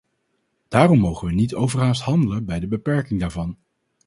[0.67, 3.57] Daarom mogen wij niet overhaast handelen bij de beperking daarvan.